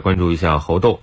[0.00, 1.00] 关注一下猴痘。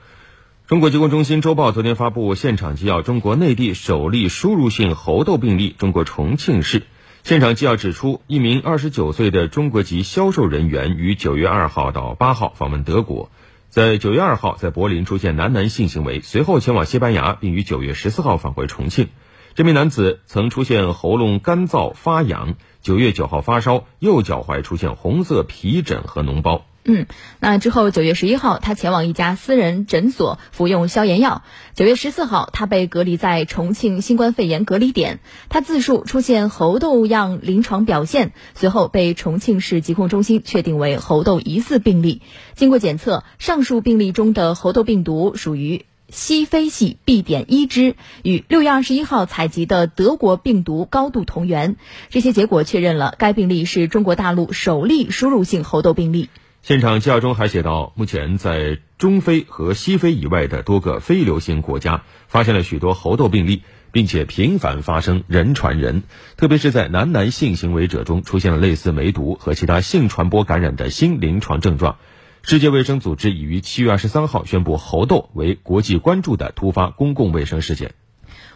[0.67, 6.83] 中国疾控中心周报昨天发布现场纪要：中国内地首例输入性猴痘病例，中国重庆市。
[7.23, 13.29] 现场纪要指出，一名二十九岁的中国籍销售人员于九月二号到八号访问德国，
[13.69, 19.07] 在九月二号在柏林出现男男性行为，随后前往西班牙，并于九月十四号返回重庆。
[19.55, 26.65] 这名男子曾出现喉咙干燥发痒，九月九号发烧，右脚踝出现红色皮疹和脓包。
[26.89, 27.05] 嗯，
[27.41, 31.43] 那之后九月十一号，他前往一家私人诊所服用消炎药。
[31.75, 35.19] 九月十四号，他被隔离在重庆新冠肺炎隔离点。
[35.49, 42.21] 他自述出现猴痘样临床表现，随后被重庆市疾控中心确定为猴痘疑似病例。
[42.55, 47.21] 经过检测，上述病例中的猴痘病毒属于西非系 B.
[47.21, 51.75] 点一支，与六月二十一号采集的德国病毒高度同源。
[52.09, 56.29] 这些结果确认了该病例是中国大陆首例输入性猴痘病例。
[56.67, 66.03] 现场纪要中还写到，目前在中非和西非以外的多个非流行国家发现了许多猴痘病例，并且频繁发生人传人，
[66.35, 71.95] 特别是在男男性行为者中出现了类似梅毒和其他性传播感染的新临床症状。
[72.41, 77.93] 世界卫生组织已于七月二十三号宣布猴痘为国际关注的突发公共卫生事件。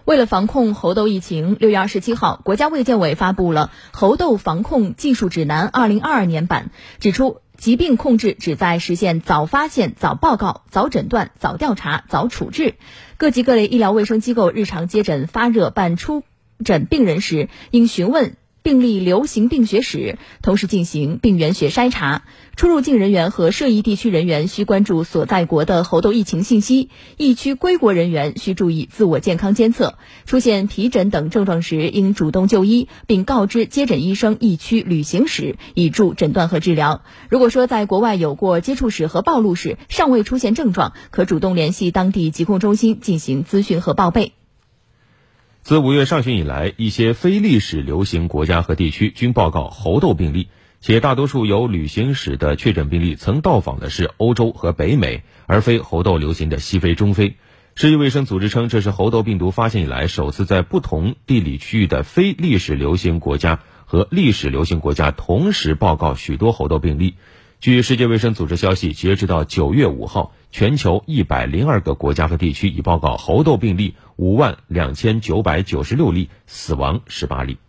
[0.03, 6.71] 为了防控猴痘疫情，六月二十七号，国家卫健委发布了《猴痘防控技术指南（二零二二年版）》，
[7.01, 7.39] 指出。
[7.61, 12.73] 疾病控制旨在实现早发现、早报告、早诊断、早调查、早处置。
[13.17, 16.23] 各级各类医疗卫生机构日常接诊发热伴出
[16.65, 18.35] 诊病人时，应询问。
[18.63, 22.23] 病例流行病学史，同时进行病原学筛查。
[22.55, 26.89] 出入境人员和涉疫地区人员需关注所在国的猴痘疫情信息。
[27.17, 29.97] 疫区归国人员需注意自我健康监测。
[30.25, 37.01] 出现皮疹等症状时，应主动就医，并告知接诊医生疫区旅行史，以助诊断和治疗。
[37.29, 44.33] 如果说在国外有过接触史和暴露史，尚未出现症状，可主动联系当地疾控中心进行咨询和报备。
[45.63, 50.47] 自五月上旬以来，一些非历史流行国家和地区均报告猴痘病例，
[50.79, 57.35] 且大多数有旅行史的确诊病例曾到访的是欧洲和北美，而非猴痘流行的西非、中非。
[57.75, 67.13] 世界卫生组织称，这是猴痘病毒发现以来首次在不同地理区域的非历史流行国家和历史流行国家同时报告许多猴痘病例。
[67.61, 77.59] 据世界卫生组织消息，截止到九月五号，全球一百零二个国家和地区已报告猴痘病例五万两千九百九十六例，死亡十八例。